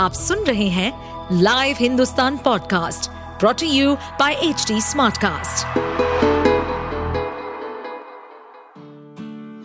आप 0.00 0.12
सुन 0.12 0.44
रहे 0.44 0.66
हैं 0.68 0.90
live 1.42 1.76
Hindustan 1.78 2.36
podcast 2.36 3.10
brought to 3.40 3.66
you 3.66 3.94
by 3.94 4.34
H 4.34 4.72
Smartcast. 4.72 5.66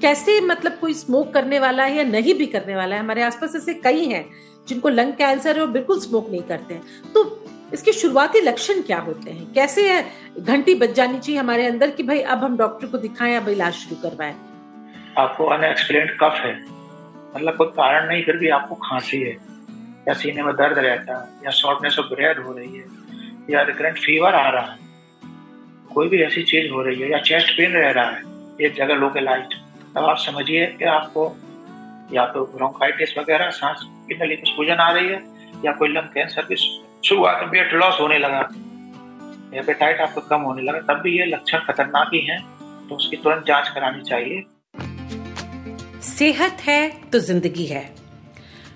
कैसे 0.02 0.40
मतलब 0.42 0.78
कोई 0.82 0.94
स्मोक 0.94 1.34
करने 1.34 1.60
वाला 1.60 1.84
है 1.84 1.96
या 1.98 2.04
नहीं 2.04 2.34
भी 2.34 2.46
करने 2.46 2.76
वाला 2.76 2.96
है? 2.96 3.02
हमारे 3.02 3.24
आसपास 3.24 3.56
ऐसे 3.56 3.74
कई 3.74 4.06
हैं 4.06 4.26
जिनको 4.68 4.90
लंग 4.90 5.14
कैंसर 5.14 5.56
है 5.56 5.62
और 5.62 5.72
बिल्कुल 5.72 6.00
स्मोक 6.00 6.30
नहीं 6.30 6.42
करते 6.42 6.74
हैं। 6.74 7.12
तो 7.14 7.46
इसके 7.74 7.94
शुरुआती 7.94 8.42
लक्षण 8.42 8.82
क्या 8.82 9.00
होते 9.00 9.32
हैं? 9.32 9.54
कैसे 9.54 10.06
घंटी 10.40 10.76
बज 10.76 10.94
जानी 10.94 11.20
चाहिए 11.20 11.40
हमारे 11.40 11.68
अंदर 11.68 11.90
कि 11.90 12.04
भाई 12.04 12.20
अब 12.20 12.44
हम 12.44 12.58
डॉक्टर 12.58 12.88
को 12.88 12.98
दिखाएँ 12.98 13.36
अब 13.38 13.50
इलाज 13.50 13.74
शुरू 13.74 14.10
करवाएँ? 14.10 14.36
आपको 15.18 15.46
अनएक्सप्लेन 15.46 16.18
कफ 16.22 16.42
है। 16.46 16.56
मतलब 17.36 17.58
कोई 17.58 17.68
कारण 17.68 18.08
नहीं 18.08 18.24
फिर 18.24 18.38
भी 18.38 18.50
आपको 18.50 18.76
खांसी 18.76 19.22
है। 19.22 19.55
या 20.08 20.14
सीने 20.14 20.44
में 20.44 20.54
दर्द 20.56 20.78
रहता 20.78 21.18
है, 21.18 21.28
या 21.46 21.52
शॉर्टनेस 21.54 22.00
ऑफ़ 22.00 22.14
ब्रेड 22.14 22.40
हो 22.40 22.52
रही 22.54 22.78
है, 22.78 22.86
या 23.50 23.62
रिकरेंट 23.64 23.98
फीवर 23.98 24.36
आ 24.36 24.50
रहा 24.50 24.72
है, 24.72 24.78
कोई 25.94 26.08
भी 26.10 26.22
ऐसी 26.24 26.44
चीज़ 26.44 26.72
हो 26.72 26.82
रही 26.82 27.02
है, 27.02 27.12
या 27.12 27.18
चेस्ट 27.22 27.52
पेन 27.58 27.72
रह 27.74 27.90
रहा 27.92 28.10
है, 28.10 28.22
एक 28.62 28.76
जगह 28.76 28.96
लोकेलाइज 28.96 29.56
तब 29.96 30.06
आप 30.06 30.18
समझिए 30.20 30.66
कि 30.80 30.86
आपको 30.86 31.26
या 32.14 32.26
तो 32.26 32.46
ब्रोंकाइटिस 32.56 33.18
वगैरह, 33.18 33.50
सांस 33.52 33.82
की 34.08 34.16
नली 34.16 34.36
में 34.36 34.44
सूजन 34.46 34.82
आ 34.82 34.92
रही 34.92 35.08
है, 35.08 35.22
या 35.66 35.72
कोई 35.72 35.90
लंग 35.90 36.14
कैंसर 36.14 36.46
की 36.46 36.56
शुरुआत 37.06 37.42
में 37.44 37.50
वेट 37.52 37.74
लॉस 37.74 38.00
होने 38.00 38.18
लगा 38.20 38.40
एपेटाइट 39.54 40.02
आपको 40.02 40.22
कम 40.22 40.42
होने 40.42 40.62
लगा, 40.62 40.80
तब 40.84 41.02
भी 41.02 41.18
ये 41.20 41.26
लक्षण 41.26 41.60
खतरनाक 41.68 42.10
ही 42.14 42.20
है 42.22 42.40
तो 42.90 42.96
उसकी 42.96 43.18
तुरंत 43.18 43.46
जाँच 43.48 43.70
करानी 43.70 44.04
चाहिए। 44.04 44.44
सेहत 46.08 46.58
है 46.62 46.90
तो 47.12 47.20
ज़िंदगी 47.20 47.66
है। 47.66 47.84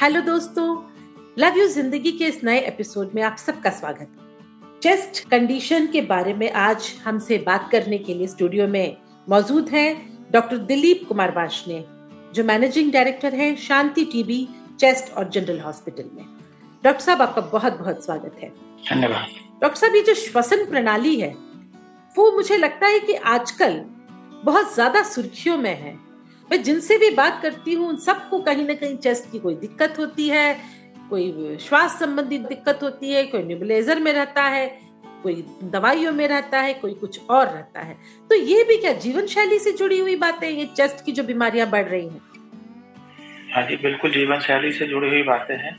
हेलो 0.00 0.20
दोस्तों 0.20 0.64
लव 1.38 1.56
यू 1.58 1.66
ज़िंदगी 1.68 2.10
के 2.10 2.24
इस 2.24 2.42
नए 2.44 2.58
एपिसोड 2.58 3.10
में 3.14 3.22
आप 3.22 3.36
सबका 3.38 3.70
स्वागत। 3.70 4.80
चेस्ट 4.82 5.18
कंडीशन 5.30 5.86
के 5.86 6.00
बारे 6.02 6.32
में 6.34 6.50
आज 6.52 6.88
हमसे 7.04 7.38
बात 7.46 7.68
करने 7.72 7.98
के 7.98 8.14
लिए 8.14 8.26
स्टूडियो 8.26 8.68
में 8.68 8.96
मौजूद 9.26 9.68
हैं 9.68 9.90
डॉक्टर 10.32 10.58
दिलीप 10.70 11.04
कुमार 11.08 11.34
वाशने 11.36 11.84
जो 12.34 12.44
मैनेजिंग 12.44 12.92
डायरेक्टर 12.92 13.34
हैं 13.34 13.54
शांति 13.58 14.04
टीबी 14.12 14.46
चेस्ट 14.80 15.12
और 15.12 15.28
जनरल 15.30 15.60
हॉस्पिटल 15.60 16.10
में। 16.14 16.24
डॉक्टर 16.84 17.00
साहब 17.00 17.22
आपका 17.22 17.40
बहुत 17.42 17.78
बहुत 17.78 18.04
स्वागत 18.04 18.38
है। 18.42 18.48
धन्यवाद। 18.90 19.26
डॉक्टर 19.62 19.78
साहब 19.80 19.96
ये 19.96 20.02
जो 20.02 20.14
श्वसन 20.16 20.64
प्रणाली 20.70 21.18
है 21.20 21.34
वो 22.16 22.30
मुझे 22.36 22.56
लगता 22.56 22.86
है 22.86 23.00
कि 23.00 23.14
आजकल 23.36 23.80
बहुत 24.44 24.74
ज़्यादा 24.74 25.02
सुर्खियों 25.10 25.58
में 25.58 25.74
है। 25.74 25.98
मैं 26.50 26.62
जिनसे 26.62 26.96
भी 26.98 27.10
बात 27.10 27.40
करती 27.42 27.72
हूँ, 27.74 27.88
उन 27.88 27.96
सबको 27.96 28.38
कहीं 28.38 28.66
ना 28.66 28.74
कहीं 28.74 28.96
चेस्ट 28.96 29.30
की 29.32 29.38
कोई 29.38 29.54
दिक्कत 29.54 29.98
होती 29.98 30.28
है, 30.28 30.56
कोई 31.10 31.56
श्वास 31.60 31.98
संबंधी 32.00 32.38
दिक्कत 32.38 32.82
होती 32.82 33.12
है, 33.12 33.24
कोई 33.26 33.42
निबलेजर 33.42 34.00
में 34.00 34.12
रहता 34.12 34.42
है, 34.44 34.66
कोई 35.22 35.44
दवाइयों 35.64 36.12
में 36.12 36.26
रहता 36.28 36.60
है, 36.60 36.74
कोई 36.74 36.94
कुछ 36.94 37.20
और 37.30 37.46
रहता 37.46 37.80
है। 37.80 37.96
तो 38.30 38.34
ये 38.34 38.64
भी 38.64 38.76
क्या 38.76 38.92
जीवन 38.98 39.26
शैली 39.26 39.58
से 39.58 39.72
जुड़ी 39.72 39.98
हुई 39.98 40.16
बातें 40.16 40.48
ये 40.50 40.66
चेस्ट 40.66 41.04
की 41.04 41.12
जो 41.12 41.24
बीमारियाँ 41.24 41.70
बढ़ 41.70 41.86
रही 41.86 42.06
हैं? 42.06 42.20
हाँ 43.54 43.66
जी, 43.66 43.76
बिल्कुल 43.76 44.10
जीवन 44.10 44.40
शैली 44.40 44.72
से 44.72 44.86
जुड़ी 44.86 45.08
हुई 45.08 45.22
बातें 45.22 45.56
हैं। 45.56 45.78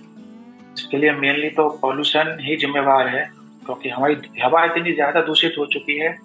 इसके 0.74 0.98
लिए 0.98 1.12
मेनली 1.12 1.50
तो 1.50 1.70
पॉल्यूशन 1.82 2.38
ही 2.42 2.56
जिम्मेवार 2.58 3.08
है, 3.08 3.24
क्योंकि 3.66 3.90
हमारी 3.90 4.16
हवा 4.44 4.64
इतनी 4.66 4.94
ज़्यादा 4.94 5.22
दूषित 5.22 5.56
हो 5.60 5.66
चुकी 5.66 5.98
है 5.98 6.18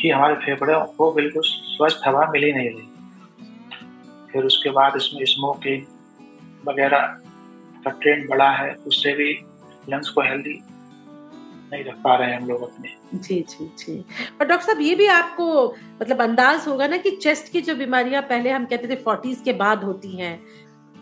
कि 0.00 0.10
हमारे 0.10 0.34
फेफड़े 0.34 0.74
को 0.96 1.12
बिल्कुल 1.12 1.42
स्वस्थ 1.44 2.00
हवा 2.06 2.30
मिल 2.32 2.44
ही 2.44 2.52
नहीं 2.52 2.70
रही। 2.70 2.88
फिर 4.34 4.44
उसके 4.44 4.70
बाद 4.72 4.96
इसमें 4.96 5.24
स्मोकिंग 5.24 5.82
वगैरह 6.68 7.06
का 7.84 7.90
ट्रेंड 7.92 8.28
बढ़ा 8.28 8.50
है 8.52 8.74
उससे 8.86 9.12
भी 9.14 9.32
लंग्स 9.90 10.08
को 10.08 10.22
हेल्दी 10.22 10.60
नहीं 11.72 11.84
रख 11.84 11.94
पा 12.04 12.14
रहे 12.16 12.30
हैं 12.30 12.40
हम 12.40 12.48
लोग 12.48 12.62
अपने। 12.62 12.88
जी 13.18 13.34
जी 13.50 13.66
जी। 13.78 13.98
और 14.40 14.46
डॉक्टर 14.46 14.66
साहब 14.66 14.80
ये 14.80 14.94
भी 14.94 15.06
आपको 15.06 15.46
मतलब 16.02 16.22
अंदाज 16.22 16.66
होगा 16.68 16.86
ना 16.86 16.96
कि 16.96 17.10
चेस्ट 17.16 17.52
की 17.52 17.60
जो 17.60 17.74
बीमारियाँ 17.76 18.22
पहले 18.22 18.50
हम 18.50 18.64
कहते 18.64 18.88
थे 18.88 18.96
फोर्टीज 19.02 19.40
के 19.44 19.52
बाद 19.52 19.84
होती 19.84 20.16
हैं 20.16 20.38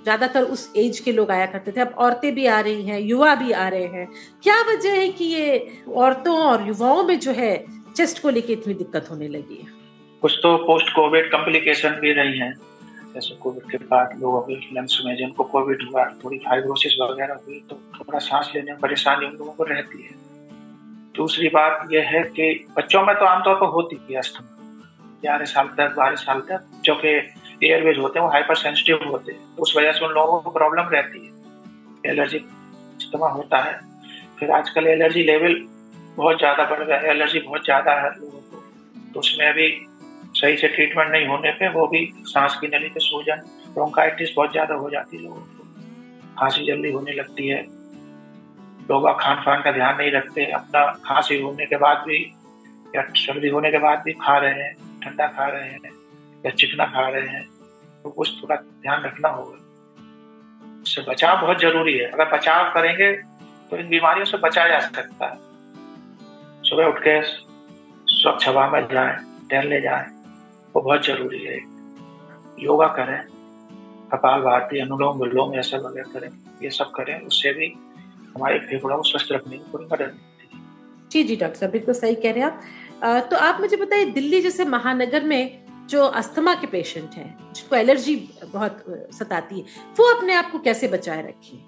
ज़्यादातर 0.04 0.42
उस 0.44 0.72
एज 0.76 0.98
के 1.00 1.12
लोग 1.12 1.30
आया 1.30 1.46
करते 1.46 1.72
थे 1.72 1.80
अब 1.80 1.94
औरतें 1.98 2.34
भी 2.34 2.46
आ 2.46 2.60
रही 2.60 2.82
हैं 2.82 3.00
युवा 3.00 3.34
भी 3.34 3.52
आ 3.52 3.68
रहे 3.68 3.86
हैं। 3.86 4.06
क्या 4.42 4.60
वजह 4.70 4.92
है 4.92 5.08
कि 5.08 5.24
ये 5.24 5.84
औरतों 5.96 6.36
और 6.38 6.66
युवाओं 6.68 7.02
में 7.04 7.18
जो 7.20 7.32
है 7.32 7.52
चेस्ट 7.96 8.22
को 8.22 8.30
लेके 8.30 8.52
इतनी 8.52 8.74
दिक्कत 8.74 9.10
होने 9.10 9.28
लगी 9.28 9.56
है? 9.56 9.68
कुछ 10.22 10.38
तो 10.42 10.56
पोस्ट 10.66 10.94
कोविड 10.94 11.30
कॉम्प्लिकेशन 11.30 11.98
भी 12.00 12.12
रही 12.12 12.38
हैं। 12.38 12.52
जैसे 13.14 13.34
कोविड 13.34 13.70
के 13.70 13.76
बाद 13.76 14.18
लोग 14.20 14.42
अभी 14.42 14.54
लंग्स 14.72 15.00
में 15.04 15.16
जिनको 15.16 15.44
कोविड 15.44 15.82
हुआ, 15.82 16.04
थोड़ी 16.24 16.38
फाइब्रोसिस 16.38 16.96
वगैरह 17.00 17.34
हुई 17.46 17.60
तो 17.70 17.76
थोड़ा 17.76 18.18
सांस 18.18 18.52
लेने 18.54 18.70
में 18.72 18.80
परेशानी 18.80 19.26
उन 19.26 19.32
लोगों 19.32 19.52
को 19.52 19.64
रहती 19.64 20.02
है। 20.02 20.10
दूसरी 21.16 21.48
बात 21.48 21.88
यह 21.92 22.08
है 22.08 22.22
कि 22.22 22.66
बच्चों 22.76 23.02
में 23.06 23.14
तो 23.16 23.24
आमतौर 23.24 23.54
पर 23.54 23.66
होती 23.66 24.00
है 24.10 24.18
अस्थमा। 24.18 24.48
ग्यारह 25.20 25.44
साल 25.44 25.68
तक, 25.68 25.94
बारह 25.96 26.16
साल 26.16 26.40
तक, 26.40 26.64
जो 26.84 26.94
कि 26.94 27.08
एयरवेज 27.66 27.98
होते 27.98 28.18
हैं, 28.18 28.26
वो 28.26 28.32
हाइपर 28.32 28.54
सेंसिटिव 28.54 29.08
होते 29.08 29.32
हैं। 29.32 29.56
उस 29.56 29.74
वजह 29.76 29.92
से 29.92 30.04
उन 30.04 30.12
लोगों 30.12 30.40
को 30.40 30.50
प्रॉब्लम 30.50 30.88
रहती 30.88 31.26
है। 31.26 32.10
एलर्जी 32.12 32.38
अस्थमा 32.38 33.28
होता 33.28 33.58
है। 33.58 33.80
फिर 34.38 34.50
आजकल 34.50 34.86
एलर्जी 34.86 35.22
लेवल 35.22 35.54
बहुत 36.16 36.38
ज़्यादा 36.38 36.64
बढ़ 36.64 36.84
गया 36.84 36.98
है। 36.98 37.10
एलर्जी 37.10 37.40
बहुत 37.40 37.64
ज़्यादा 37.64 37.92
है 37.92 38.10
लोगों 38.10 38.40
को। 38.40 38.62
तो 39.14 39.20
उसमें 39.20 39.46
अभी 39.46 39.68
सही 40.42 40.56
से 40.56 40.68
ट्रीटमेंट 40.68 41.10
नहीं 41.10 41.26
होने 41.26 41.50
पे 41.52 41.68
वो 41.72 41.86
भी 41.86 41.98
सांस 42.26 42.54
की 42.60 42.66
नली 42.68 42.88
पे 42.88 43.00
सूजन 43.00 43.42
ब्रोंकाइटिस 43.74 44.30
बहुत 44.36 44.52
ज़्यादा 44.52 44.74
हो 44.74 44.88
जाती 44.90 45.16
है 45.16 45.22
लोगों 45.22 45.40
को। 45.40 45.64
खांसी 46.38 46.64
जल्दी 46.66 46.90
होने 46.92 47.12
लगती 47.12 47.48
है। 47.48 47.60
लोग 48.90 49.06
खान 49.20 49.36
पान 49.44 49.62
का 49.62 49.72
ध्यान 49.72 49.96
नहीं 49.96 50.10
रखते। 50.12 50.44
अपना 50.52 50.84
खांसी 51.04 51.40
होने 51.40 51.66
के 51.66 51.76
बाद 51.76 51.98
भी 52.06 52.18
या 52.96 53.02
सर्दी 53.16 53.48
होने 53.48 53.70
के 53.70 53.78
बाद 53.78 54.02
भी 54.04 54.12
खा 54.12 54.36
रहे 54.38 54.62
हैं, 54.62 54.74
ठंडा 55.02 55.26
खा 55.28 55.46
रहे 55.46 55.68
हैं 55.68 55.90
या 56.44 56.50
चिकना 56.52 56.84
खा 56.86 57.08
रहे 57.08 57.28
हैं 57.28 57.44
तो 58.02 58.10
कुछ 58.10 58.30
थोड़ा 58.42 58.56
ध्यान 58.56 59.02
रखना 59.02 59.28
होगा। 59.28 59.58
इससे 60.82 61.02
बचाव 61.02 61.40
बहुत 61.40 61.60
ज़रूरी 61.60 61.96
है। 61.98 62.08
अगर 62.08 62.30
बचाव 62.32 62.72
करेंगे 62.74 63.12
तो 63.70 63.76
इन 63.76 63.88
बीमारियों 63.88 64.24
से 64.26 64.38
बचा 64.38 64.66
जा 64.68 64.80
सकता 64.80 65.26
है। 65.26 65.38
सुबह 66.62 66.86
उठ 66.86 66.98
के 66.98 67.20
स्वच्छ 67.22 68.48
हवा 68.48 68.68
में 68.70 68.86
जाए, 68.88 69.16
टहलने 69.50 69.80
जाए 69.80 70.10
वो 70.74 70.80
बहुत 70.80 71.06
ज़रूरी 71.06 71.44
है। 71.44 71.56
योगा 72.58 72.86
करें 72.98 73.20
कपाल 74.12 74.40
भारती 74.42 74.80
अनुलोम 74.80 75.18
विलोम 75.18 75.54
ऐसा 75.58 75.78
वगैरह 75.78 76.12
करें 76.12 76.30
ये 76.62 76.70
सब 76.70 76.90
करें 76.90 77.14
उससे 77.20 77.52
भी 77.52 77.66
हमारे 78.36 78.58
फेफड़ों 78.60 78.96
को 78.96 79.02
स्वस्थ 79.02 79.32
रखने 79.32 79.56
की 79.56 79.64
पूरी 79.72 79.84
मदद 79.84 80.12
मिलती 80.12 80.48
है। 80.52 80.60
जी 81.10 81.22
जी 81.24 81.36
डॉक्टर 81.36 81.58
साहब 81.58 81.72
बिल्कुल 81.72 81.94
सही 81.94 82.14
कह 82.14 82.32
रहे 82.32 82.40
हैं 82.40 82.50
आप। 82.50 83.28
तो 83.30 83.36
आप 83.38 83.60
मुझे 83.60 83.76
बताइए 83.76 84.04
दिल्ली 84.12 84.40
जैसे 84.40 84.64
महानगर 84.66 85.24
में 85.24 85.42
जो 85.90 86.04
अस्थमा 86.18 86.54
के 86.54 86.66
पेशेंट 86.66 87.14
हैं 87.14 87.52
जिनको 87.54 87.76
एलर्जी 87.76 88.16
बहुत 88.44 88.84
सताती 89.12 89.60
है 89.60 89.64
वो 89.98 90.04
अपने 90.14 90.34
आप 90.34 90.50
को 90.52 90.58
कैसे 90.60 90.88
बचाए 90.88 91.22
रखिए 91.22 91.60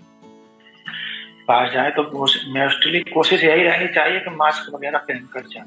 बाहर 1.48 1.72
जाए 1.72 1.90
तो 1.90 2.02
मोस्टली 2.12 3.00
कोशिश 3.08 3.44
यही 3.44 3.62
रहनी 3.62 3.88
चाहिए 3.94 4.20
कि 4.20 4.30
मास्क 4.36 4.74
वगैरह 4.74 4.98
पहन 4.98 5.26
कर 5.32 5.46
जाए। 5.48 5.66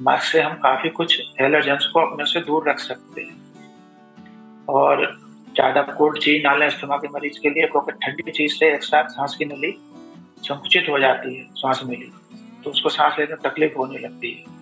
मास्क 0.00 0.24
से 0.24 0.40
हम 0.40 0.54
काफ़ी 0.62 0.90
कुछ 0.90 1.20
एलर्जेंस 1.40 1.86
को 1.92 2.00
अपने 2.00 2.24
से 2.26 2.40
दूर 2.42 2.68
रख 2.68 2.78
सकते 2.80 3.22
हैं। 3.22 4.64
और 4.70 5.04
ज़्यादा 5.54 5.82
कोल्ड 5.92 6.18
चीज़ 6.18 6.42
ना 6.42 6.54
लें 6.56 6.66
अस्थमा 6.66 6.96
के 6.96 7.08
मरीज़ 7.08 7.38
के 7.40 7.50
लिए, 7.50 7.66
क्योंकि 7.66 7.92
ठंडी 7.94 8.32
चीज़ 8.32 8.54
से 8.54 8.72
एक 8.74 8.82
साथ 8.84 9.08
सांस 9.10 9.36
की 9.36 9.44
नली 9.44 9.72
संकुचित 10.40 10.88
हो 10.90 10.98
जाती 10.98 11.34
है, 11.34 11.44
सांस 11.54 11.80
मिली 11.84 12.12
तो 12.64 12.70
उसको 12.70 12.88
सांस 12.90 13.18
लेने 13.18 13.32
में 13.32 13.42
तकलीफ़ 13.42 13.76
होने 13.78 13.98
लगती 13.98 14.32
है। 14.32 14.54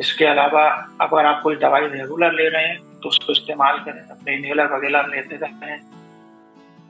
इसके 0.00 0.24
अलावा 0.26 0.64
अगर 1.00 1.26
आप 1.26 1.40
कोई 1.42 1.56
दवाई 1.56 1.86
रेगुलर 1.88 2.32
ले 2.32 2.48
रहे 2.48 2.66
हैं 2.66 3.00
तो 3.02 3.08
उसको 3.08 3.32
इस्तेमाल 3.32 3.78
करें, 3.78 4.00
अपने 4.00 4.36
इनहेलर 4.36 4.74
वगैरह 4.74 5.06
लेते 5.06 5.36
रहते 5.36 5.66
हैं 5.66 5.80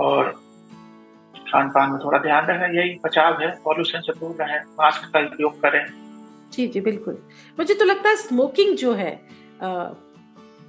और 0.01 0.31
खान 1.47 1.69
पान 1.71 1.91
में 1.91 1.99
थोड़ा 2.01 2.19
ध्यान 2.21 2.47
रखें, 2.47 2.75
यही 2.75 2.99
बचाव 3.05 3.41
है, 3.43 3.51
पॉल्यूशन 3.65 4.01
से 4.01 4.13
दूर 4.21 4.37
रहें, 4.41 4.61
मास्क 4.79 5.11
का 5.13 5.21
उपयोग 5.27 5.61
करें। 5.63 5.85
जी 6.53 6.67
जी 6.67 6.81
बिल्कुल। 6.81 7.19
मुझे 7.59 7.75
तो 7.75 7.85
लगता 7.85 8.09
है 8.09 8.17
स्मोकिंग 8.17 8.77
जो 8.77 8.93
है 8.95 9.13
आ, 9.63 9.69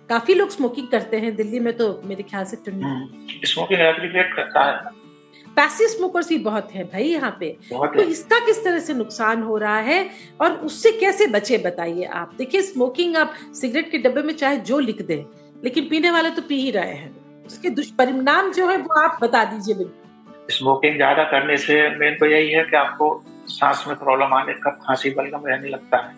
काफ़ी 0.09 0.33
लोग 0.33 0.49
स्मोकिंग 0.49 0.87
करते 0.87 1.17
हैं 1.19 1.35
दिल्ली 1.35 1.59
में 1.59 1.75
तो 1.77 1.89
मेरे 2.05 2.23
ख्याल 2.23 2.45
से 2.45 2.57
स्मोकिंग 2.57 3.81
एग्रीगेट 3.81 4.33
करता 4.35 4.63
है। 4.63 4.95
पैसिव 5.57 5.87
स्मोकर्स 5.87 6.29
भी 6.29 6.37
बहुत 6.39 6.71
हैं 6.73 6.85
भाई 6.87 7.03
यहाँ 7.03 7.35
पे। 7.39 7.49
तो 7.71 8.01
इसका 8.01 8.39
किस 8.45 8.63
तरह 8.63 8.79
से 8.79 8.93
नुकसान 8.93 9.41
हो 9.43 9.57
रहा 9.57 9.79
है 9.81 10.09
और 10.41 10.51
उससे 10.65 10.91
कैसे 10.99 11.27
बचे 11.27 11.57
बताइए 11.59 12.03
आप? 12.05 12.33
देखिए 12.37 12.61
स्मोकिंग 12.63 13.15
आप 13.17 13.33
सिगरेट 13.55 13.91
के 13.91 13.97
डब्बे 13.99 14.21
में 14.21 14.33
चाहे 14.35 14.57
जो 14.61 14.79
लिख 14.79 15.01
दे 15.01 15.25
लेकिन 15.63 15.87
पीने 15.89 16.11
वाले 16.11 16.29
तो 16.29 16.41
पी 16.41 16.59
ही 16.61 16.71
रहे 16.71 16.93
हैं। 16.93 17.15
उसके 17.45 17.69
दुष्परिणाम 17.71 18.51
जो 18.53 18.67
है 18.67 18.77
वो 18.77 18.99
आप 19.01 19.17
बता 19.21 19.43
दीजिए 19.45 19.75
बिल्कुल। 19.75 20.53
स्मोकिंग 20.53 20.95
ज़्यादा 20.95 21.23
करने 21.31 21.57
से 21.57 21.75
मेन 21.97 22.17
तो 22.19 22.25
यही 22.25 22.51
है 22.51 22.63
कि 22.63 22.75
आपको 22.77 23.09
सांस 23.47 23.83
में 23.87 23.95
प्रॉब्लम 23.97 24.33
आने 24.33 24.53
का 24.53 24.71
खांसी 24.83 25.09
बलगम 25.09 25.45
रहने 25.45 25.69
लगता 25.69 25.97
है। 25.97 26.15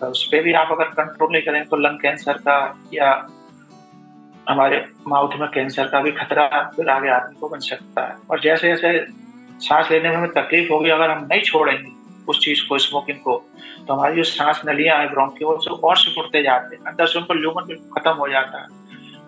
तो 0.00 0.06
उस 0.06 0.24
पर 0.24 0.42
भी 0.42 0.52
आप 0.52 0.68
अगर 0.72 0.84
कंट्रोल 0.84 1.32
नहीं 1.32 1.42
करें 1.42 1.64
तो 1.64 1.76
लंग 1.76 1.98
कैंसर 1.98 2.38
का 2.38 2.56
या 2.94 3.10
हमारे 4.48 4.84
माउथ 5.08 5.36
में 5.40 5.48
कैंसर 5.48 5.86
का 5.86 6.00
भी 6.00 6.12
खतरा 6.12 6.46
फिर 6.76 6.88
आगे 6.88 7.08
आदमी 7.08 7.40
को 7.40 7.48
बन 7.48 7.58
सकता 7.58 8.06
है। 8.06 8.16
और 8.30 8.40
जैसे 8.40 8.68
जैसे 8.68 9.06
सांस 9.60 9.90
लेने 9.90 10.08
में 10.08 10.16
हमें 10.16 10.30
तकलीफ़ 10.30 10.72
होगी, 10.72 10.90
अगर 10.90 11.10
हम 11.10 11.26
नहीं 11.30 11.42
छोड़ेंगे 11.42 11.90
उस 12.28 12.40
चीज़ 12.40 12.68
को 12.68 12.78
स्मोकिंग 12.78 13.18
को 13.18 13.36
तो 13.88 13.94
हमारी 13.94 14.16
जो 14.16 14.22
सांस 14.22 14.62
नलियाँ 14.66 14.98
हैं 14.98 15.10
ब्रोंकियोल 15.10 15.56
से 15.56 15.70
और 15.70 15.96
सिकुड़ते 15.96 16.42
जाते 16.42 16.76
हैं। 16.76 16.84
अंदर 16.84 17.06
से 17.06 17.18
उनको 17.18 17.34
ल्यूमन 17.34 17.74
खत्म 17.96 18.12
हो 18.12 18.28
जाता 18.28 18.60
है। 18.62 18.66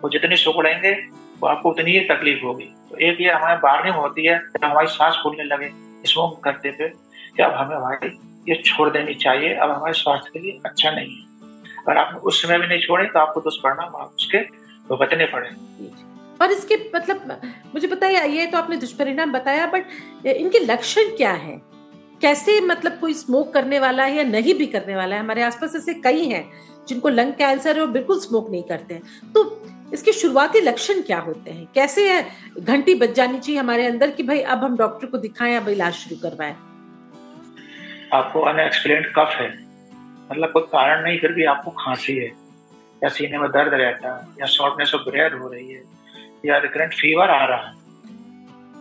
वो 0.03 0.11
जितनी 0.11 0.37
सिकुड़ेंगे 0.37 0.93
तो 1.41 1.47
आपको 1.47 1.71
उतनी 1.71 1.91
ही 1.91 2.00
तकलीफ़ 2.00 2.44
होगी। 2.44 2.65
तो 2.91 2.97
एक 2.99 3.21
ये 3.21 3.31
हमारे 3.31 3.56
वार्निंग 3.56 3.97
होती 3.97 4.27
है 4.27 4.38
कि 4.38 4.67
हमारी 4.67 4.87
सांस 4.87 5.19
फूलने 5.23 5.44
लगे 5.44 5.71
स्मोक 6.05 6.43
करते 6.44 6.71
पे 6.71 6.88
कि 7.37 7.43
अब 7.43 7.53
हमें 7.53 7.77
हमारी 7.77 8.09
ये 8.49 8.62
छोड़ 8.65 8.88
देनी 8.91 9.15
चाहिए, 9.17 9.55
अब 9.55 9.71
हमारे 9.71 9.93
स्वास्थ्य 9.94 10.31
के 10.33 10.38
लिए 10.38 10.61
अच्छा 10.65 10.91
नहीं 10.91 11.11
है। 11.11 11.25
अगर 11.79 11.99
आप 11.99 12.21
उस 12.25 12.43
समय 12.43 12.59
भी 12.59 12.67
नहीं 12.67 12.81
छोड़े 12.81 13.05
तो 13.05 13.19
आपको 13.19 13.41
दुष्परिणाम 13.41 13.97
आप 13.97 14.12
उसके 14.17 14.38
भुगतने 14.88 15.27
पड़े। 15.27 15.49
और 16.41 16.53
इसके 16.53 16.77
मतलब 16.94 17.41
मुझे 17.75 17.88
बताइए 17.88 18.27
ये 18.29 18.47
तो 18.47 18.59
आपने 18.59 18.77
दुष्परिणाम 18.77 19.33
बताया 19.33 19.67
बट 19.67 20.27
इनके 20.27 20.59
लक्षण 20.59 21.17
क्या 21.17 21.33
है? 21.33 21.61
कैसे 22.21 22.61
मतलब 22.61 22.99
कोई 23.00 23.15
स्मोक 23.15 23.53
करने 23.55 23.79
वाला 23.79 24.05
है 24.05 24.17
या 24.17 24.23
नहीं 24.25 24.55
भी 24.55 24.67
करने 24.67 24.97
वाला 24.97 25.17
है? 25.17 25.23
हमारे 25.23 25.43
आसपास 25.43 25.75
ऐसे 25.77 25.94
कई 25.94 26.25
हैं 26.25 26.44
जिनको 26.88 27.09
लंग 27.09 27.33
कैंसर 27.35 27.77
है 27.77 27.83
और 27.83 27.91
बिल्कुल 27.91 28.21
स्मोक 28.21 28.50
नहीं 28.50 28.62
करते 28.62 28.94
हैं। 28.94 29.33
तो 29.33 29.65
इसके 29.93 30.12
शुरुआती 30.12 30.61
लक्षण 30.61 31.00
क्या 31.03 31.19
होते 31.19 31.50
हैं? 31.50 31.67
कैसे 31.75 32.23
घंटी 32.61 32.94
बज 32.94 33.12
जानी 33.15 33.38
चाहिए 33.38 33.61
हमारे 33.61 33.87
अंदर 33.87 34.11
कि 34.11 34.23
भाई 34.23 34.41
अब 34.41 34.65
हम 34.65 34.77
डॉक्टर 34.77 35.06
को 35.06 35.19
दिखाएँ, 35.19 35.56
अब 35.56 35.69
इलाज 35.69 35.93
शुरू 35.94 36.17
करवाएँ? 36.23 36.56
आपको 38.14 38.41
अनएक्सप्लेन 38.41 39.03
कफ 39.03 39.35
है। 39.35 39.49
मतलब 40.32 40.50
कोई 40.53 40.62
कारण 40.62 41.03
नहीं, 41.05 41.19
फिर 41.19 41.32
भी 41.32 41.44
आपको 41.44 41.70
खांसी 41.70 42.17
है, 42.17 42.29
या 43.03 43.08
सीने 43.08 43.38
में 43.38 43.50
दर्द 43.50 43.75
रहता 43.75 44.17
है, 44.17 44.26
या 44.41 44.47
शॉर्टनेस 44.47 44.94
ऑफ़ 44.94 45.03
ब्रेड 45.03 45.35
हो 45.35 45.49
रही 45.49 45.73
है, 45.73 45.82
या 46.47 46.58
रिकरेंट 46.58 46.94
फीवर 46.94 47.31
आ 47.31 47.44
रहा 47.44 47.67
है। 47.69 47.75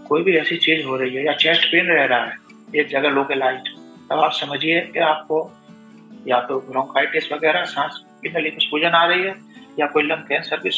कोई 0.06 0.24
भी 0.24 0.38
ऐसी 0.38 0.57
चीज़ 0.57 0.86
हो 0.86 0.95
रही 0.95 1.16
है, 1.16 1.25
या 1.25 1.33
चेस्ट 1.33 1.66
पेन 1.66 1.88
रह 1.88 2.06
रहा 2.06 2.25
है, 2.25 2.38
एक 2.75 2.88
जगह 2.88 3.10
लोकलाइज 3.10 3.74
तब 4.10 4.19
आप 4.19 4.31
समझिए 4.31 4.81
कि 4.81 5.00
आपको 5.00 5.51
या 6.28 6.39
तो 6.42 6.60
ब्रोंकाइटिस 6.60 7.31
वगैरह, 7.31 7.63
सांस 7.63 8.04
की 8.21 8.30
नली 8.30 8.50
में 8.50 8.60
सूजन 8.60 8.89
आ 8.89 9.06
रही 9.06 9.24
है, 9.24 9.36
या 9.80 9.88
कोई 9.88 10.04
लंग 10.04 10.24
कैंसर 10.24 10.57
की 10.57 10.71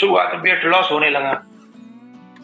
शुरुआत 0.00 0.34
में 0.34 0.40
वेट 0.42 0.64
लॉस 0.64 0.90
होने 0.90 1.10
लगा 1.10 1.42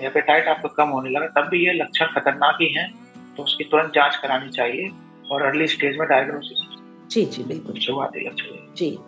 हेपेटाइट 0.03 0.49
आपको 0.49 0.69
कम 0.69 0.89
होने 0.89 1.11
लगा, 1.11 1.27
तब 1.27 1.49
भी 1.49 1.67
ये 1.67 1.73
लक्षण 1.73 2.07
खतरनाक 2.07 2.59
ही 2.61 2.69
हैं 2.69 2.93
तो 3.37 3.43
उसकी 3.43 3.65
तुरंत 3.65 3.93
जाँच 3.95 4.17
करानी 4.17 4.49
चाहिए। 4.49 4.91
और 5.31 5.43
अर्ली 5.43 5.67
स्टेज 5.69 5.97
में 5.99 6.09
डायग्नोसिस 6.09 6.67
जी 7.11 7.25
जी 7.25 7.45
बिल्कुल। 7.45 7.79
शुरुआती 7.81 8.27
लक्षण 8.27 8.75
जी। 8.77 8.99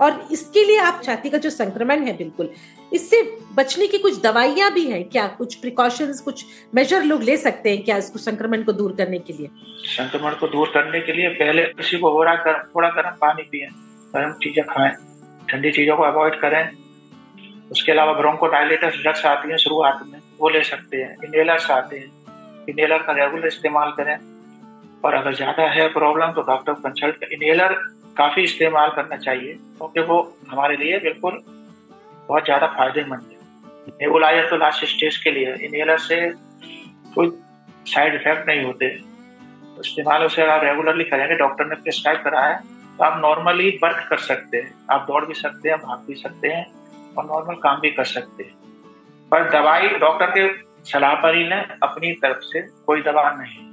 और 0.00 0.28
इसके 0.32 0.64
लिए 0.64 0.78
आप 0.78 1.00
छाती 1.04 1.30
का 1.30 1.38
जो 1.38 1.50
संक्रमण 1.50 2.02
है 2.02 2.16
बिल्कुल 2.16 2.48
इससे 2.92 3.22
बचने 3.54 3.86
की 3.86 3.98
कुछ 3.98 4.20
दवाइयाँ 4.22 4.70
भी 4.72 4.84
हैं 4.84 5.02
क्या? 5.04 5.26
कुछ 5.28 5.54
प्रिकॉशंस 5.54 6.20
कुछ 6.20 6.44
मेजर 6.74 7.04
लोग 7.04 7.22
ले 7.22 7.36
सकते 7.36 7.70
हैं 7.70 7.84
क्या 7.84 7.96
इसको 7.96 8.18
संक्रमण 8.18 8.62
को 8.62 8.72
दूर 8.72 8.92
करने 8.92 9.18
के 9.18 9.32
लिए? 9.32 9.48
संक्रमण 9.86 10.34
को 10.34 10.48
दूर 10.48 10.70
करने 10.74 11.00
के 11.00 11.12
लिए 11.12 11.28
पहले 11.28 11.62
किसी 11.62 11.98
को 11.98 12.10
हो 12.10 12.22
रहा 12.22 12.34
कर, 12.34 12.62
थोड़ा 12.74 12.88
गर्म 12.88 13.16
पानी 13.20 13.42
पिए 13.42 13.68
गर्म 14.14 14.32
चीज़ें 14.32 14.64
खाएँ 14.64 14.92
ठंडी 15.48 15.70
चीज़ों 15.70 15.96
को 15.96 16.02
अवॉइड 16.02 16.40
करें। 16.40 16.70
उसके 17.70 17.92
अलावा 17.92 18.12
ब्रोंको 18.12 18.46
डायलेटर्स 18.46 19.00
ड्रग्स 19.02 19.24
आती 19.26 19.50
हैं 19.50 19.56
शुरुआत 19.56 20.00
में 20.06 20.20
वो 20.40 20.48
ले 20.48 20.62
सकते 20.64 20.96
हैं। 20.96 21.16
इनहेलर्स 21.24 21.70
आते 21.70 21.98
हैं। 21.98 22.66
इनहेलर 22.68 22.98
का 22.98 23.12
रेगुलर 23.12 23.46
इस्तेमाल 23.46 23.90
करें। 23.90 24.16
और 25.04 25.14
अगर 25.14 25.34
ज़्यादा 25.34 25.68
है 25.70 25.88
प्रॉब्लम 25.92 26.32
तो 26.32 26.42
डॉक्टर 26.44 26.72
कंसल्ट 26.82 27.24
इनहेलर 27.24 27.72
काफ़ी 28.16 28.42
इस्तेमाल 28.42 28.90
करना 28.96 29.16
चाहिए, 29.18 29.52
क्योंकि 29.78 30.00
वो 30.02 30.18
हमारे 30.50 30.76
लिए 30.76 30.98
बिल्कुल 31.00 31.40
बहुत 32.28 32.44
ज़्यादा 32.44 32.66
फ़ायदेमंद 32.76 33.22
है। 33.22 33.38
नेबुलाइजर 33.92 34.48
तो 34.50 34.56
लास्ट 34.56 34.84
स्टेज 34.86 35.16
के 35.18 35.30
लिए 35.30 35.54
इनहेलर 35.56 35.98
से 36.00 36.20
कोई 37.14 37.32
साइड 37.86 38.14
इफ़ेक्ट 38.14 38.48
नहीं 38.48 38.64
होते। 38.64 38.86
इस्तेमाल 39.80 40.24
उसे 40.24 40.46
आप 40.46 40.64
रेगुलरली 40.64 41.04
करेंगे 41.04 41.34
डॉक्टर 41.36 41.66
ने 41.66 41.74
प्रिस्क्राइब 41.76 42.22
करा 42.24 42.40
है 42.40 42.56
तो 42.98 43.04
आप 43.04 43.20
नॉर्मली 43.20 43.68
वर्क 43.82 44.06
कर 44.10 44.18
सकते 44.20 44.56
हैं। 44.56 44.72
आप 44.90 45.06
दौड़ 45.08 45.24
भी 45.26 45.34
सकते 45.34 45.68
हैं, 45.68 45.78
भाग 45.78 46.04
भी 46.06 46.14
सकते 46.16 46.48
हैं 46.48 46.66
और 47.18 47.24
नॉर्मल 47.26 47.54
काम 47.62 47.80
भी 47.80 47.90
कर 47.92 48.04
सकते 48.06 48.44
हैं। 48.44 48.54
पर 49.32 49.50
दवाई 49.50 49.88
डॉक्टर 49.98 50.30
के 50.30 50.48
सलाह 50.90 51.14
पर 51.22 51.34
ही 51.36 51.44
लें 51.44 51.62
अपनी 51.82 52.12
तरफ़ 52.22 52.40
से 52.44 52.60
कोई 52.86 53.02
दवा 53.02 53.30
नहीं। 53.32 53.64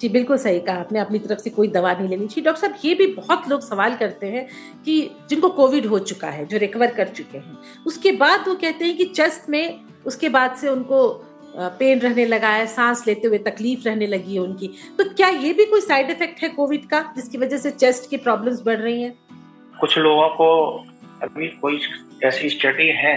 जी, 0.00 0.08
बिल्कुल 0.08 0.36
सही 0.38 0.60
कहा 0.60 0.76
आपने। 0.76 0.98
अपनी 0.98 1.18
तरफ़ 1.18 1.38
से 1.38 1.50
कोई 1.50 1.68
दवा 1.68 1.92
नहीं 1.92 2.08
लेनी 2.08 2.26
चाहिए। 2.26 2.44
डॉक्टर 2.44 2.60
साहब, 2.60 2.78
ये 2.84 2.94
भी 2.94 3.06
बहुत 3.06 3.48
लोग 3.48 3.60
सवाल 3.60 3.94
करते 3.96 4.26
हैं 4.26 4.46
कि 4.84 5.00
जिनको 5.30 5.48
कोविड 5.50 5.86
हो 5.86 5.98
चुका 6.00 6.28
है, 6.28 6.44
जो 6.46 6.58
रिकवर 6.58 6.90
कर 6.94 7.08
चुके 7.08 7.38
हैं, 7.38 7.56
उसके 7.86 8.12
बाद 8.12 8.48
वो 8.48 8.54
कहते 8.54 8.84
हैं 8.84 8.96
कि 8.96 9.04
चेस्ट 9.04 9.48
में, 9.50 9.80
उसके 10.06 10.28
बाद 10.28 10.56
से 10.56 10.68
उनको 10.68 11.00
पेन 11.58 11.98
रहने 11.98 12.24
लगा 12.26 12.48
है, 12.48 12.66
सांस 12.66 13.06
लेते 13.06 13.28
हुए 13.28 13.38
तकलीफ़ 13.38 13.84
रहने 13.84 14.06
लगी 14.06 14.34
है 14.34 14.40
उनकी। 14.40 14.68
तो 14.98 15.04
क्या 15.10 15.28
ये 15.28 15.52
भी 15.52 15.64
कोई 15.64 15.80
साइड 15.80 16.10
इफ़ेक्ट 16.10 16.42
है 16.42 16.48
कोविड 16.48 16.86
का, 16.86 17.00
जिसकी 17.16 17.38
वजह 17.38 17.58
से 17.58 17.70
चेस्ट 17.70 18.10
की 18.10 18.16
प्रॉब्लम्स 18.18 18.62
बढ़ 18.66 18.78
रही 18.78 19.02
हैं? 19.02 19.12
कुछ 19.80 19.98
लोगों 19.98 20.28
को 20.30 20.48
अभी 21.22 21.48
कोई 21.62 21.80
ऐसी 22.24 22.50
स्टडी 22.50 22.88
है 22.96 23.16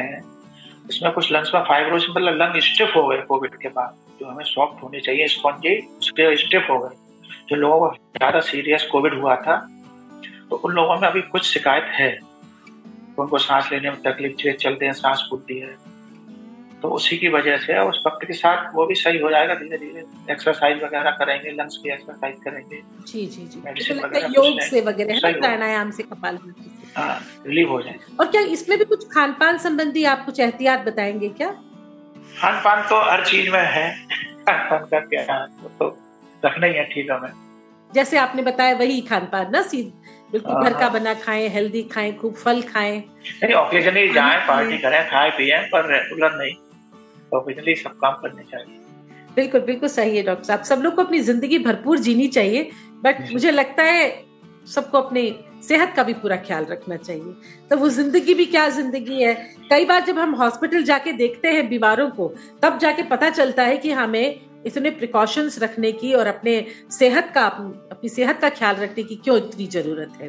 इसमें 0.89 1.11
कुछ 1.13 1.31
लंग्स 1.31 1.51
में 1.55 1.61
फाइब्रोसिस 1.61 2.09
मतलब 2.09 2.35
लंग 2.35 2.61
स्टिफ 2.61 2.95
हो 2.95 3.07
गए 3.07 3.17
कोविड 3.27 3.55
के 3.55 3.69
बाद। 3.69 3.95
जो 4.19 4.27
हमें 4.27 4.43
सॉफ्ट 4.45 4.83
होनी 4.83 4.99
चाहिए 5.01 5.27
स्पॉन्जी 5.29 5.75
स्टिफ 6.03 6.69
हो 6.69 6.79
गए। 6.79 6.95
जो 7.49 7.55
लोगों 7.55 7.79
को 7.79 7.95
ज़्यादा 7.95 8.39
सीरियस 8.45 8.87
कोविड 8.91 9.13
हुआ 9.13 9.35
था 9.37 9.55
तो 10.49 10.55
उन 10.55 10.71
लोगों 10.73 10.95
में 10.99 11.07
अभी 11.07 11.21
कुछ 11.23 11.43
शिकायत 11.45 11.91
है। 11.93 12.11
उनको 13.19 13.37
सांस 13.39 13.69
लेने 13.71 13.89
में 13.89 14.01
तकलीफ़ 14.01 14.55
चलते 14.55 14.85
हैं 14.85 14.93
सांस 14.95 15.27
फूलती 15.29 15.59
है। 15.59 15.77
तो 16.81 16.89
उसी 16.89 17.17
की 17.17 17.27
वजह 17.27 17.57
से 17.57 17.77
उस 17.79 18.01
वक्त 18.05 18.25
के 18.27 18.33
साथ 18.33 18.69
वो 18.75 18.85
भी 18.85 18.95
सही 18.95 19.17
हो 19.19 19.29
जाएगा 19.29 19.55
धीरे 19.55 19.77
धीरे 19.77 20.03
एक्सरसाइज 20.31 20.83
वगैरह 20.83 21.11
करेंगे 21.11 21.51
लंग्स 21.51 21.77
की 21.77 21.89
एक्सरसाइज 21.89 22.35
करेंगे। 22.43 22.81
जी 23.07 23.25
जी 23.25 23.45
जी। 23.45 23.59
योग 24.35 24.59
से 24.61 24.81
वगैरह 24.81 25.31
प्राणायाम 25.31 25.91
से 25.91 26.03
कपाल 26.03 26.37
हाँ 26.97 27.19
रिलीव 27.47 27.69
हो 27.69 27.81
जाए 27.81 27.99
और 28.19 28.27
क्या 28.27 28.41
इसमें 28.53 28.77
भी 28.79 28.85
कुछ 28.85 29.07
खान 29.07 29.33
पान 29.39 29.57
संबंधी 29.57 30.03
आप 30.05 30.25
कुछ 30.25 30.39
एहतियात 30.39 30.85
बताएँगे 30.85 31.29
क्या? 31.31 31.49
खान 32.37 32.61
पान 32.65 32.81
तो 32.89 33.01
हर 33.01 33.25
चीज़ 33.25 33.49
में 33.51 33.59
है। 33.59 33.89
खान 34.49 34.69
पान 34.69 34.85
का 34.91 34.99
क्या 34.99 35.45
तो 35.79 35.87
रखना 36.45 36.67
ही 36.67 36.73
है 36.73 36.83
ठीक 36.93 37.09
है 37.11 37.31
जैसे 37.93 38.17
आपने 38.17 38.41
बताया 38.41 38.75
वही 38.75 38.99
खान 39.01 39.25
पान 39.25 39.51
ना 39.51 39.61
सीध। 39.61 39.91
बिल्कुल 40.31 40.55
घर 40.55 40.73
का 40.73 40.85
हाँ। 40.85 40.91
बना 40.93 41.13
खाएँ 41.13 41.47
हेल्दी 41.49 41.81
खाएँ 41.83 42.13
खूब 42.17 42.33
फल 42.35 42.61
खाएँ। 42.61 42.97
नहीं 43.43 43.53
ओकेजनली 43.53 44.07
जाएँ 44.13 44.37
पार्टी 44.47 44.77
करें 44.77 45.09
खाए 45.09 45.29
पिए 45.29 45.57
पर 45.71 45.89
रेगुलर 45.91 46.37
नहीं। 46.37 46.53
ओकेजनली 47.37 47.75
सब 47.75 47.97
काम 48.01 48.13
करने 48.21 48.43
चाहिए। 48.51 48.77
बिल्कुल 49.35 49.61
बिल्कुल 49.61 49.89
सही 49.89 50.17
है 50.17 50.23
डॉक्टर 50.23 50.43
साहब। 50.43 50.63
सब 50.63 50.81
लोग 50.83 50.95
को 50.95 51.03
अपनी 51.03 51.19
ज़िंदगी 51.19 51.57
भरपूर 51.59 51.99
जीनी 51.99 52.27
चाहिए 52.27 52.69
बट 53.03 53.31
मुझे 53.31 53.51
लगता 53.51 53.83
है 53.83 54.07
सबको 54.67 54.97
अपनी 54.97 55.29
सेहत 55.67 55.93
का 55.95 56.03
भी 56.03 56.13
पूरा 56.13 56.35
ख्याल 56.35 56.65
रखना 56.65 56.97
चाहिए। 56.97 57.33
तो 57.69 57.77
वो 57.77 57.89
ज़िंदगी 57.89 58.33
भी 58.33 58.45
क्या 58.45 58.69
ज़िंदगी 58.69 59.21
है? 59.23 59.33
कई 59.69 59.85
बार 59.85 60.05
जब 60.05 60.19
हम 60.19 60.35
हॉस्पिटल 60.35 60.83
जाके 60.83 61.11
देखते 61.11 61.47
हैं 61.47 61.69
बीमारों 61.69 62.09
को, 62.09 62.33
तब 62.61 62.77
जाके 62.77 63.03
पता 63.03 63.29
चलता 63.29 63.63
है 63.63 63.77
कि 63.77 63.91
हमें 63.91 64.39
इतने 64.65 64.89
प्रिकॉशंस 64.89 65.59
रखने 65.59 65.91
की 65.91 66.13
और 66.13 66.27
अपने 66.27 66.65
सेहत 66.91 67.31
का, 67.35 67.45
अपनी 67.45 68.09
सेहत 68.09 68.39
का 68.39 68.49
ख्याल 68.49 68.75
रखने 68.75 69.03
की 69.03 69.15
क्यों 69.15 69.37
इतनी 69.37 69.67
ज़रूरत 69.67 70.13
है? 70.21 70.27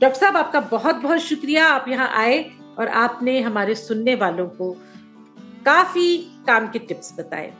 डॉक्टर 0.00 0.20
साहब, 0.20 0.36
आपका 0.36 0.60
बहुत 0.60 0.96
बहुत 0.96 1.18
शुक्रिया। 1.18 1.66
आप 1.66 1.88
यहाँ 1.88 2.08
आए 2.08 2.50
और 2.78 2.88
आपने 2.88 3.40
हमारे 3.40 3.74
सुनने 3.74 4.14
वालों 4.14 4.46
को 4.46 4.70
काफ़ी 5.66 6.18
काम 6.46 6.68
के 6.68 6.78
टिप्स 6.78 7.14
बताए। 7.18 7.52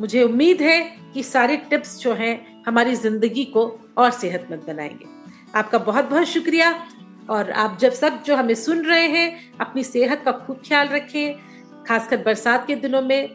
मुझे 0.00 0.22
उम्मीद 0.22 0.62
है 0.62 0.96
कि 1.14 1.22
सारे 1.22 1.56
टिप्स 1.56 1.98
जो 2.00 2.12
हैं 2.12 2.62
हमारी 2.66 2.94
ज़िंदगी 2.94 3.44
को 3.44 3.80
और 3.98 4.10
सेहतमंद 4.10 4.64
बनाएँगे। 4.66 5.21
आपका 5.54 5.78
बहुत 5.78 6.04
बहुत 6.04 6.24
शुक्रिया। 6.24 6.74
और 7.30 7.50
आप 7.50 7.76
जब 7.80 7.92
सब 7.92 8.22
जो 8.22 8.36
हमें 8.36 8.54
सुन 8.54 8.84
रहे 8.84 9.06
हैं, 9.08 9.58
अपनी 9.60 9.84
सेहत 9.84 10.22
का 10.24 10.32
खूब 10.32 10.60
ख्याल 10.66 10.88
रखें। 10.88 11.34
खासकर 11.88 12.16
बरसात 12.16 12.66
के 12.66 12.74
दिनों 12.76 13.02
में 13.02 13.30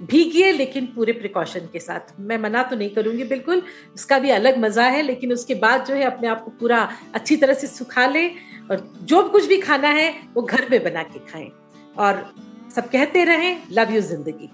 भीगिए 0.00 0.52
लेकिन 0.52 0.86
पूरे 0.86 1.12
प्रिकॉशन 1.12 1.68
के 1.72 1.78
साथ। 1.78 2.20
मैं 2.20 2.38
मना 2.38 2.62
तो 2.62 2.76
नहीं 2.76 2.90
करूँगी, 2.90 3.24
बिल्कुल। 3.24 3.62
उसका 3.94 4.18
भी 4.18 4.30
अलग 4.30 4.58
मज़ा 4.58 4.84
है, 4.84 5.02
लेकिन 5.02 5.32
उसके 5.32 5.54
बाद 5.54 5.84
जो 5.84 5.94
है 5.94 6.04
अपने 6.04 6.28
आप 6.28 6.44
को 6.44 6.50
पूरा 6.50 6.88
अच्छी 7.14 7.36
तरह 7.36 7.54
से 7.54 7.66
सुखा 7.66 8.06
लें। 8.06 8.30
और 8.70 8.88
जो 9.02 9.22
कुछ 9.22 9.46
भी 9.46 9.58
खाना 9.58 9.88
है, 9.88 10.10
वो 10.34 10.42
घर 10.42 10.66
में 10.70 10.82
बना 10.84 11.02
के 11.02 11.18
खाएँ। 11.18 11.50
और 11.98 12.34
सब 12.74 12.88
कहते 12.90 13.24
रहें 13.24 13.62
लव 13.72 13.92
यू 13.92 14.00
ज़िंदगी। 14.00 14.50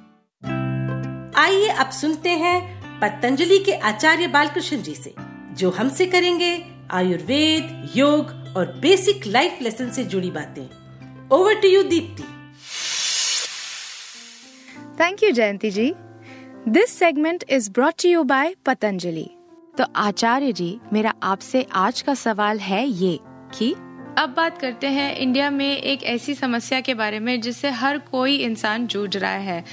आइए 1.41 1.69
अब 1.69 1.91
सुनते 1.91 2.31
हैं 2.31 2.59
पतंजलि 3.01 3.59
के 3.59 3.73
आचार्य 3.73 4.27
बालकृष्ण 4.29 4.83
जी 4.83 4.95
से, 4.95 5.15
जो 5.53 5.71
हमसे 5.71 6.07
करेंगे 6.07 6.57
आयुर्वेद 6.93 7.93
योग 7.97 8.55
और 8.57 8.73
बेसिक 8.81 9.27
लाइफ 9.27 9.59
लेसन 9.63 9.91
से 9.91 10.05
जुड़ी 10.05 10.31
बातें। 10.31 10.65
Over 11.31 11.55
to 11.55 11.69
you 11.69 11.83
Deepti 11.83 12.23
thank 15.01 15.23
you 15.23 15.31
Jayanti 15.31 15.71
ji 15.71 15.93
this 16.69 16.91
segment 16.91 17.45
is 17.51 17.71
brought 17.71 18.05
you 18.05 18.23
by 18.23 18.55
Patanjali 18.67 19.29
तो 19.79 19.85
आचार्य 19.97 20.53
जी 20.53 20.79
मेरा 20.93 21.15
आपसे 21.23 21.67
आज 21.73 22.01
का 22.03 22.15
सवाल 22.15 22.59
है 22.59 22.87
ये 22.89 23.19
कि 23.59 23.73
अब 24.19 24.35
बात 24.37 24.59
करते 24.59 24.87
हैं 24.87 25.17
इंडिया 25.17 25.51
में 25.51 25.77
एक 25.77 26.03
ऐसी 26.05 26.35
समस्या 26.35 26.81
के 26.81 26.95
बारे 26.95 27.19
में 27.21 27.41
जिससे 27.41 27.71
हर 27.71 27.99
कोई 27.99 28.37
इंसान 28.37 28.87
जूझ 28.87 29.17
रहा 29.17 29.31
है। 29.31 29.65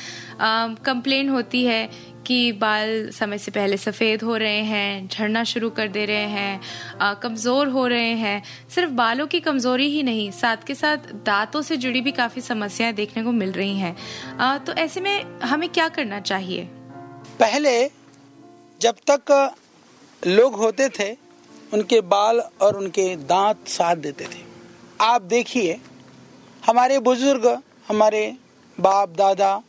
कंप्लेन 0.85 1.29
होती 1.29 1.63
है 1.65 1.89
कि 2.27 2.51
बाल 2.53 3.09
समय 3.11 3.37
से 3.37 3.51
पहले 3.51 3.77
सफ़ेद 3.77 4.23
हो 4.23 4.35
रहे 4.35 4.61
हैं, 4.63 5.07
झड़ना 5.07 5.43
शुरू 5.43 5.69
कर 5.69 5.87
दे 5.87 6.05
रहे 6.05 6.27
हैं 6.29 7.19
कमज़ोर 7.21 7.67
हो 7.67 7.85
रहे 7.87 8.13
हैं। 8.15 8.41
सिर्फ़ 8.69 8.91
बालों 8.93 9.27
की 9.27 9.39
कमज़ोरी 9.39 9.87
ही 9.89 10.01
नहीं, 10.03 10.29
साथ 10.31 10.65
के 10.67 10.75
साथ 10.75 11.11
दांतों 11.25 11.61
से 11.61 11.77
जुड़ी 11.77 12.01
भी 12.01 12.11
काफ़ी 12.13 12.41
समस्याएँ 12.41 12.93
देखने 12.93 13.23
को 13.23 13.31
मिल 13.33 13.51
रही 13.51 13.77
हैं। 13.77 13.95
तो 14.65 14.73
ऐसे 14.75 15.01
में 15.01 15.39
हमें 15.41 15.69
क्या 15.69 15.87
करना 15.89 16.19
चाहिए? 16.21 16.63
पहले 17.39 17.89
जब 18.81 18.95
तक 19.09 19.55
लोग 20.23 20.55
होते 20.55 20.89
थे, 20.89 21.11
उनके 21.73 22.01
बाल 22.03 22.39
और 22.61 22.77
उनके 22.77 23.15
दांत 23.15 23.67
साथ 23.69 23.95
देते 23.97 24.25
थे। 24.25 24.45
आप 25.01 25.21
देखिए, 25.21 25.79
हमारे 26.63 26.99
बुज़ुर्ग, 26.99 27.47
हमारे 27.87 28.21
बाप 28.77 29.09
दादा 29.09 29.61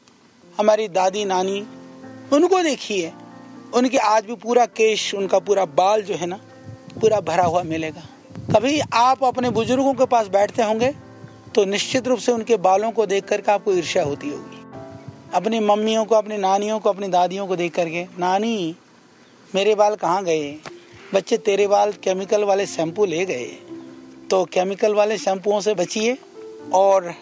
हमारी 0.58 0.88
दादी 0.90 1.24
नानी 1.24 1.60
उनको 2.32 2.62
देखिए। 2.62 3.12
उनके 3.74 3.98
आज 3.98 4.24
भी 4.24 4.34
पूरा 4.34 4.64
केश, 4.66 5.14
उनका 5.14 5.38
पूरा 5.38 5.64
बाल 5.64 6.02
जो 6.02 6.14
है 6.14 6.26
ना, 6.26 6.38
पूरा 7.00 7.20
भरा 7.20 7.44
हुआ 7.44 7.62
मिलेगा। 7.62 8.02
कभी 8.54 8.80
आप 8.80 9.24
अपने 9.24 9.50
बुज़ुर्गों 9.50 9.92
के 9.94 10.06
पास 10.06 10.28
बैठते 10.28 10.62
होंगे 10.62 10.94
तो 11.54 11.64
निश्चित 11.64 12.08
रूप 12.08 12.18
से 12.18 12.32
उनके 12.32 12.56
बालों 12.56 12.90
को 12.92 13.06
देख 13.06 13.24
करके 13.24 13.52
आपको 13.52 13.72
ईर्ष्या 13.72 14.02
होती 14.04 14.28
होगी। 14.30 14.56
अपनी 15.34 15.60
मम्मियों 15.60 16.04
को, 16.04 16.14
अपनी 16.14 16.36
नानियों 16.36 16.78
को, 16.80 16.90
अपनी 16.90 17.08
दादियों 17.08 17.46
को 17.46 17.56
देख 17.56 17.74
करके, 17.74 18.04
नानी, 18.18 18.74
मेरे 19.54 19.74
बाल 19.74 19.94
कहाँ 19.94 20.24
गए? 20.24 20.58
बच्चे 21.14 21.36
तेरे 21.38 21.66
बाल 21.66 21.92
केमिकल 22.02 22.44
वाले 22.44 22.66
शैम्पू 22.66 23.04
ले 23.04 23.24
गए। 23.24 23.46
तो 24.30 24.44
केमिकल 24.44 24.94
वाले 24.94 25.18
शैम्पुओं 25.18 25.60
से 25.60 25.74
बचिए 25.74 26.16
और 26.74 27.12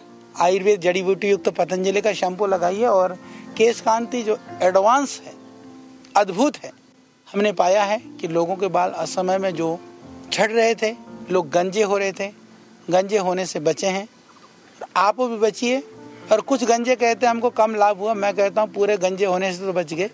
आयुर्वेद 0.40 0.80
जड़ी 0.80 1.02
बूटी 1.02 1.28
युक्त 1.28 1.44
तो 1.44 1.50
पतंजलि 1.50 2.00
का 2.00 2.12
शैम्पू 2.12 2.46
लगाइए 2.46 2.84
और 2.84 3.16
केश 3.56 3.80
कांति 3.80 4.22
जो 4.22 4.38
एडवांस 4.62 5.20
है, 5.24 5.32
अद्भुत 6.16 6.56
है। 6.56 6.72
हमने 7.32 7.52
पाया 7.52 7.84
है 7.84 7.98
कि 8.20 8.28
लोगों 8.28 8.56
के 8.56 8.68
बाल 8.68 8.90
असमय 8.90 9.38
में 9.38 9.54
जो 9.54 9.78
झड़ 10.32 10.50
रहे 10.52 10.74
थे, 10.74 10.94
लोग 11.30 11.50
गंजे 11.50 11.82
हो 11.82 11.98
रहे 11.98 12.12
थे। 12.12 12.32
गंजे 12.90 13.18
होने 13.18 13.46
से 13.46 13.60
बचे 13.60 13.86
हैं। 13.86 14.08
आप 14.96 15.20
भी 15.20 15.36
बचिए। 15.36 15.80
और 16.32 16.40
कुछ 16.40 16.64
गंजे 16.64 16.96
कहते 16.96 17.26
हैं, 17.26 17.30
हमको 17.30 17.50
कम 17.50 17.74
लाभ 17.74 17.98
हुआ। 17.98 18.14
मैं 18.14 18.34
कहता 18.34 18.62
हूँ, 18.62 18.72
पूरे 18.72 18.96
गंजे 18.96 19.24
होने 19.24 19.52
से 19.52 19.66
तो 19.66 19.72
बच 19.72 19.94
गए। 19.94 20.10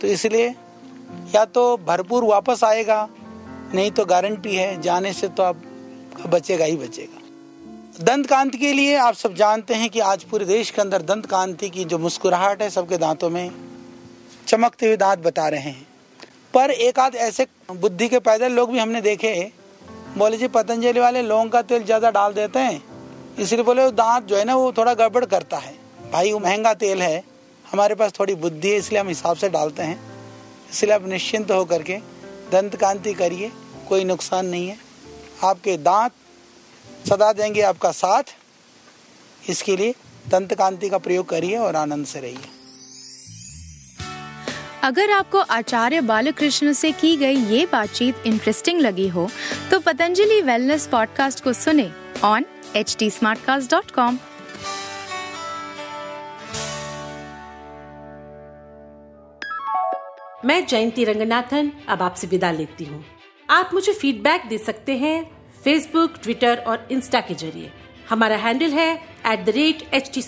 तो 0.00 0.06
इसलिए 0.06 0.54
या 1.34 1.44
तो 1.44 1.76
भरपूर 1.76 2.24
वापस 2.24 2.64
आएगा, 2.64 3.08
नहीं 3.74 3.90
तो 3.90 4.04
गारंटी 4.04 4.56
है, 4.56 4.82
जाने 4.82 5.12
से 5.12 5.28
तो 5.28 5.42
आप 5.42 5.62
बचेगा 6.26 6.64
ही 6.64 6.76
बचेगा। 6.76 7.23
दंत 7.94 8.26
कांति 8.26 8.58
के 8.58 8.72
लिए 8.72 8.94
आप 8.96 9.14
सब 9.14 9.34
जानते 9.34 9.74
हैं 9.74 9.88
कि 9.90 10.00
आज 10.02 10.22
पूरे 10.24 10.44
देश 10.44 10.70
के 10.70 10.80
अंदर 10.82 11.02
दंत 11.02 11.26
कांति 11.26 11.68
की 11.70 11.84
जो 11.84 11.98
मुस्कुराहट 11.98 12.62
है 12.62 12.68
सबके 12.70 12.96
दांतों 12.98 13.28
में 13.30 13.50
चमकते 14.48 14.86
हुए 14.86 14.96
दांत 14.96 15.18
बता 15.18 15.46
रहे 15.48 15.60
हैं। 15.60 15.86
पर 16.54 16.70
एक 16.70 16.98
आध 16.98 17.14
ऐसे 17.16 17.46
बुद्धि 17.72 18.08
के 18.08 18.18
पैदल 18.20 18.52
लोग 18.52 18.72
भी 18.72 18.78
हमने 18.78 19.00
देखे 19.00 19.52
बोले 20.16 20.36
जी, 20.36 20.48
पतंजलि 20.48 21.00
वाले 21.00 21.22
लौंग 21.22 21.50
का 21.50 21.62
तेल 21.62 21.84
ज़्यादा 21.84 22.10
डाल 22.10 22.32
देते 22.32 22.58
हैं। 22.58 22.82
इसलिए 23.38 23.62
बोले 23.62 23.90
दांत 23.92 24.24
जो 24.24 24.36
है 24.36 24.44
ना, 24.44 24.56
वो 24.56 24.72
थोड़ा 24.72 24.94
गड़बड़ 24.94 25.24
करता 25.26 25.56
है। 25.56 25.74
भाई, 26.12 26.32
वो 26.32 26.38
महँगा 26.38 26.74
तेल 26.74 27.02
है, 27.02 27.22
हमारे 27.64 27.94
पास 27.94 28.12
थोड़ी 28.18 28.34
बुद्धि 28.36 28.68
है, 28.68 28.76
इसलिए 28.76 29.00
हम 29.00 29.08
हिसाब 29.08 29.36
से 29.36 29.48
डालते 29.50 29.82
हैं। 29.82 29.98
इसलिए 30.70 30.94
आप 30.94 31.06
निश्चिंत 31.06 31.50
होकर 31.50 31.82
के 31.82 31.98
दंत 32.52 32.76
कांति 32.76 33.14
करिए, 33.14 33.52
कोई 33.88 34.04
नुकसान 34.04 34.46
नहीं 34.46 34.68
है। 34.68 34.78
आपके 35.44 35.76
दांत 35.78 36.12
सदा 37.04 37.32
देंगे 37.32 37.62
आपका 37.62 37.90
साथ। 37.92 38.34
इसके 39.50 39.76
लिए 39.76 39.94
दंत 40.30 40.54
कांति 40.54 40.88
का 40.88 40.98
प्रयोग 40.98 41.28
करिए 41.28 41.56
और 41.56 41.76
आनंद 41.76 42.06
से 42.06 42.20
रहिए। 42.20 42.52
अगर 44.82 45.10
आपको 45.10 45.38
आचार्य 45.38 46.00
बालकृष्ण 46.00 46.72
से 46.72 46.92
की 46.92 47.16
गई 47.16 47.36
ये 47.46 47.66
बातचीत 47.72 48.26
इंटरेस्टिंग 48.26 48.80
लगी 48.80 49.08
हो 49.08 49.28
तो 49.70 49.80
पतंजलि 49.80 50.40
वेलनेस 50.42 50.86
पॉडकास्ट 50.86 51.44
को 51.44 51.52
सुने 51.52 51.90
ऑन 52.24 52.44
एच 52.76 52.96
टी 52.98 53.10
मैं 60.44 60.66
जयंती 60.66 61.04
रंगनाथन 61.04 61.70
अब 61.88 62.02
आपसे 62.02 62.26
विदा 62.26 62.50
लेती 62.50 62.84
हूँ। 62.84 63.04
आप 63.50 63.70
मुझे 63.74 63.92
फीडबैक 63.92 64.48
दे 64.48 64.58
सकते 64.58 64.96
हैं 64.96 65.33
फेसबुक 65.64 66.14
ट्विटर 66.22 66.56
और 66.56 66.88
इंस्टा 66.90 67.20
के 67.20 67.34
ज़रिए। 67.34 67.72
हमारा 68.10 68.36
हैंडल 68.36 68.70
है 68.70 69.02
at 69.26 69.44
the 69.44 69.48
rate 69.48 69.94
H 69.94 70.10
T 70.14 70.22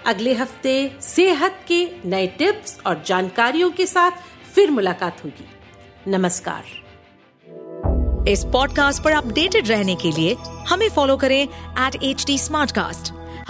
अगले 0.06 0.34
हफ़्ते 0.34 0.96
सेहत 1.00 1.64
के 1.68 1.88
नए 2.04 2.26
टिप्स 2.26 2.80
और 2.86 3.02
जानकारियों 3.06 3.70
के 3.70 3.86
साथ 3.86 4.10
फिर 4.54 4.70
मुलाकात 4.70 5.24
होगी। 5.24 5.48
नमस्कार। 6.08 6.64
इस 8.28 8.44
पॉडकास्ट 8.44 9.02
पर 9.02 9.12
अपडेटेड 9.12 9.68
रहने 9.68 9.94
के 9.94 10.10
लिए 10.10 10.36
हमें 10.44 10.90
फॉलो 10.90 11.16
करें 11.16 11.48
एट 11.86 12.02
एच 12.02 12.26
डी 12.26 12.38